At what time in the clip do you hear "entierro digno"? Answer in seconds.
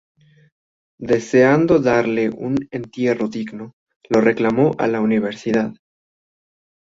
2.71-3.75